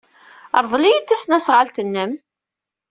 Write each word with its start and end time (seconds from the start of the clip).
Rḍel-iyi-d 0.63 1.07
tasnasɣalt-nnem. 1.07 2.11